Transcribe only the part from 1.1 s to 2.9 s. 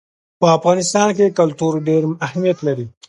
کې کلتور ډېر اهمیت لري.